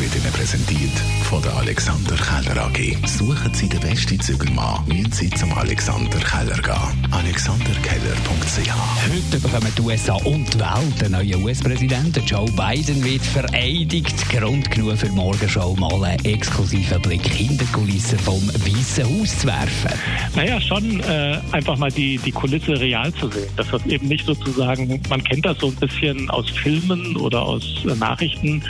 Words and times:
wird 0.00 0.16
Ihnen 0.16 0.32
präsentiert 0.32 0.98
von 1.24 1.42
der 1.42 1.54
Alexander 1.56 2.16
Keller 2.16 2.64
AG. 2.64 2.96
Suchen 3.06 3.52
Sie 3.52 3.68
den 3.68 3.80
besten 3.80 4.18
Zügelmann, 4.18 4.82
müssen 4.86 5.12
Sie 5.12 5.28
zum 5.30 5.52
Alexander 5.52 6.18
Keller 6.18 6.56
gehen. 6.56 7.12
AlexanderKeller.ch 7.12 8.70
Heute 9.12 9.42
bekommen 9.42 9.72
die 9.76 9.82
USA 9.82 10.14
und 10.14 10.54
die 10.54 10.58
Welt 10.58 11.02
einen 11.02 11.12
neuen 11.12 11.44
US-Präsidenten. 11.44 12.24
Joe 12.24 12.46
Biden 12.52 13.04
wird 13.04 13.22
vereidigt. 13.22 14.14
Grund 14.30 14.70
genug 14.70 14.96
für 14.96 15.08
Morgenshow 15.08 15.76
mal 15.78 16.02
einen 16.02 16.24
exklusiven 16.24 17.02
Blick 17.02 17.26
hinter 17.26 17.64
die 17.64 17.72
Kulissen 17.72 18.18
vom 18.18 18.48
Weißen 18.48 19.04
Haus 19.04 19.38
zu 19.38 19.48
werfen. 19.48 19.98
Naja, 20.34 20.60
schon 20.60 21.00
äh, 21.00 21.38
einfach 21.52 21.76
mal 21.76 21.90
die, 21.90 22.16
die 22.18 22.32
Kulisse 22.32 22.80
real 22.80 23.12
zu 23.14 23.30
sehen. 23.30 23.48
Das 23.56 23.66
eben 23.86 24.08
nicht 24.08 24.24
sozusagen, 24.24 25.00
man 25.10 25.22
kennt 25.24 25.44
das 25.44 25.58
so 25.58 25.66
ein 25.66 25.76
bisschen 25.76 26.30
aus 26.30 26.48
Filmen 26.50 27.16
oder 27.16 27.42
aus 27.42 27.84
äh, 27.84 27.94
Nachrichten. 27.96 28.62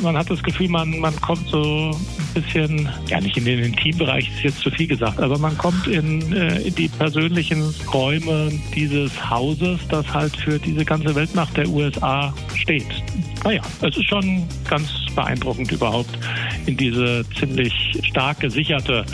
Man 0.00 0.16
hat 0.16 0.30
das 0.30 0.42
Gefühl, 0.42 0.68
man, 0.68 0.77
man 0.84 1.14
kommt 1.20 1.48
so 1.48 1.90
ein 1.90 2.34
bisschen, 2.34 2.88
ja 3.08 3.20
nicht 3.20 3.36
in 3.36 3.44
den 3.44 3.60
Intimbereich, 3.60 4.28
ist 4.28 4.42
jetzt 4.42 4.58
zu 4.60 4.70
viel 4.70 4.86
gesagt, 4.86 5.20
aber 5.20 5.38
man 5.38 5.56
kommt 5.58 5.86
in, 5.86 6.32
äh, 6.32 6.60
in 6.62 6.74
die 6.74 6.88
persönlichen 6.88 7.62
Räume 7.92 8.50
dieses 8.74 9.30
Hauses, 9.30 9.80
das 9.88 10.06
halt 10.12 10.36
für 10.36 10.58
diese 10.58 10.84
ganze 10.84 11.14
Weltmacht 11.14 11.56
der 11.56 11.68
USA 11.68 12.34
steht. 12.54 12.86
Naja, 13.44 13.62
es 13.82 13.96
ist 13.96 14.08
schon 14.08 14.46
ganz 14.68 14.90
beeindruckend 15.14 15.72
überhaupt 15.72 16.18
in 16.66 16.76
diese 16.76 17.24
ziemlich 17.38 17.98
stark 18.02 18.40
gesicherte 18.40 19.04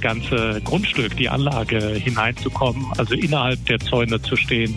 ganze 0.00 0.60
Grundstück, 0.64 1.16
die 1.16 1.28
Anlage 1.28 1.94
hineinzukommen, 1.94 2.84
also 2.98 3.14
innerhalb 3.14 3.64
der 3.66 3.78
Zäune 3.78 4.20
zu 4.22 4.36
stehen 4.36 4.74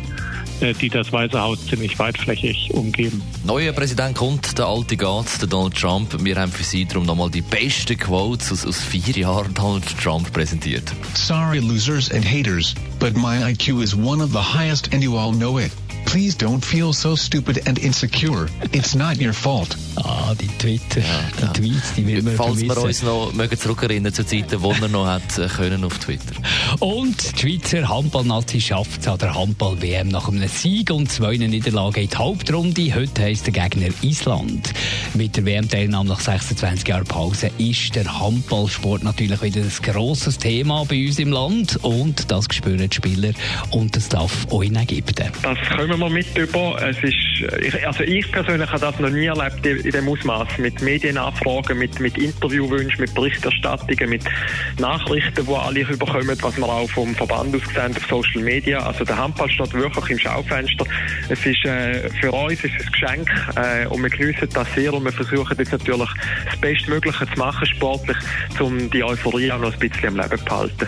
die 0.61 0.89
das 0.89 1.11
Weiße 1.11 1.39
Haus 1.39 1.65
ziemlich 1.67 1.98
weitflächig 1.99 2.73
umgeben. 2.73 3.21
Neuer 3.43 3.73
Präsident 3.73 4.15
kommt, 4.15 4.57
der 4.57 4.65
alte 4.65 4.97
geht, 4.97 5.41
der 5.41 5.47
Donald 5.47 5.75
Trump. 5.75 6.23
Wir 6.23 6.35
haben 6.35 6.51
für 6.51 6.63
Sie 6.63 6.85
darum 6.85 7.05
nochmal 7.05 7.29
die 7.29 7.41
besten 7.41 7.97
Quotes 7.97 8.51
aus, 8.51 8.65
aus 8.65 8.79
vier 8.81 9.15
Jahren 9.15 9.53
Donald 9.53 9.85
Trump 10.01 10.31
präsentiert. 10.31 10.91
Sorry, 11.13 11.59
losers 11.59 12.12
and 12.12 12.25
haters, 12.25 12.73
but 12.99 13.15
my 13.15 13.51
IQ 13.51 13.81
is 13.81 13.95
one 13.95 14.23
of 14.23 14.31
the 14.31 14.39
highest 14.39 14.93
and 14.93 15.03
you 15.03 15.17
all 15.17 15.31
know 15.31 15.57
it. 15.59 15.71
Please 16.05 16.35
don't 16.37 16.63
feel 16.63 16.93
so 16.93 17.15
stupid 17.15 17.67
and 17.67 17.77
insecure. 17.79 18.48
It's 18.71 18.95
not 18.95 19.20
your 19.20 19.34
fault. 19.34 19.75
Ah, 19.98 20.34
die 20.39 20.47
Twitter, 20.59 21.01
Ja, 21.01 21.49
die 21.53 21.62
Tweets, 21.62 21.93
die 21.95 22.05
will 22.07 22.21
man 22.21 22.35
Falls 22.35 22.62
wir 22.62 22.77
uns 22.77 23.03
noch 23.03 23.34
mögen 23.34 23.57
zurückerinnern 23.57 24.13
zu 24.13 24.25
Zeiten, 24.25 24.62
wo 24.62 24.71
er 24.71 24.87
noch 24.87 25.07
hat 25.07 25.37
äh, 25.37 25.47
können 25.47 25.84
auf 25.84 25.97
Twitter. 25.99 26.35
Und 26.79 27.41
die 27.41 27.59
Schweizer 27.59 27.87
Handballnazi 27.89 28.62
schafft 28.62 29.01
es 29.01 29.07
an 29.07 29.17
der 29.17 29.34
Handball-WM 29.35 30.07
nach 30.09 30.27
einem 30.27 30.47
Sieg 30.47 30.91
und 30.91 31.12
zwei 31.12 31.37
Niederlagen 31.37 32.03
in 32.03 32.09
die 32.09 32.15
Hauptrunde. 32.15 32.93
Heute 32.95 33.21
heisst 33.23 33.47
der 33.47 33.53
Gegner 33.53 33.87
Island. 34.01 34.73
Mit 35.13 35.35
der 35.37 35.45
WM-Teilnahme 35.45 36.09
nach 36.09 36.19
26 36.19 36.87
Jahren 36.87 37.05
Pause 37.05 37.51
ist 37.57 37.95
der 37.95 38.19
Handballsport 38.19 39.03
natürlich 39.03 39.41
wieder 39.41 39.62
ein 39.62 39.71
grosses 39.93 40.37
Thema 40.37 40.85
bei 40.85 41.05
uns 41.07 41.19
im 41.19 41.31
Land 41.31 41.77
und 41.84 42.29
das 42.31 42.45
spüren 42.51 42.90
die 42.90 42.95
Spieler 42.95 43.31
und 43.71 43.95
das 43.95 44.05
Staff 44.05 44.47
auch 44.51 44.62
in 44.62 44.75
Ägypten. 44.75 45.31
Das 45.41 45.57
kommen 45.96 46.13
wir 46.13 46.24
mit 46.26 46.38
über. 46.38 46.77
Es 46.82 46.98
ist, 47.01 47.85
also 47.85 48.04
ich 48.04 48.29
persönlich 48.29 48.70
habe 48.70 48.82
das 48.82 48.99
noch 48.99 49.10
nie 49.10 49.27
erlebt 49.27 49.65
in 49.65 49.91
dem 49.91 50.10
Ausmaß 50.10 50.57
mit 50.57 50.82
Medienanfragen, 50.82 51.77
mit, 51.77 52.02
mit 52.02 52.18
Interviewwünschen, 52.18 52.99
mit 52.99 53.15
Berichterstattungen, 53.15 54.10
mit 54.10 54.24
Nachrichten, 54.77 55.46
die 55.46 55.54
alle 55.54 55.82
überkommen, 55.82 56.37
was 56.41 56.57
wir 56.57 56.68
auch 56.68 56.90
vom 56.90 57.15
Verband 57.15 57.55
aus 57.55 57.62
sehen 57.74 57.96
auf 57.96 58.05
Social 58.10 58.41
Media. 58.41 58.79
Also 58.79 59.05
der 59.05 59.18
Handball 59.18 59.49
steht 59.49 59.74
wirklich 59.74 60.10
im 60.10 60.20
Schaufenster. 60.20 60.85
Es 61.29 61.46
ist 61.46 61.63
äh, 61.63 62.09
für 62.20 62.32
uns 62.34 62.62
ist 62.62 62.74
es 62.77 62.85
ein 62.87 62.91
Geschenk 62.91 63.30
äh, 63.55 63.87
und 63.87 64.03
wir 64.03 64.09
geniessen 64.09 64.50
das 64.53 64.68
sehr 64.75 64.94
und 64.94 65.06
wir 65.06 65.14
versuchen 65.14 65.56
jetzt 65.58 65.72
natürlich 65.72 66.09
das 66.46 66.59
Bestmögliche 66.59 67.25
zu 67.25 67.40
machen 67.40 67.66
sportlich, 67.68 68.18
um 68.59 68.90
die 68.90 69.02
Euphorie 69.02 69.50
auch 69.50 69.59
noch 69.59 69.72
ein 69.72 69.80
bisschen 69.80 70.09
am 70.09 70.18
Leben 70.18 70.40
zu 70.40 70.44
behalten. 70.44 70.88